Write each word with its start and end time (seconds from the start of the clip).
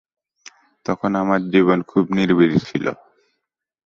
তখন 0.85 1.11
আমার 1.15 1.39
জীবন 1.53 1.79
খুব 1.83 2.03
নিরিবিলি 2.15 2.59
ছিল। 2.67 2.85